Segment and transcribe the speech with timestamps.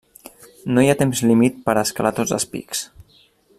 [0.77, 2.85] No hi ha temps límit per a escalar tots els pics.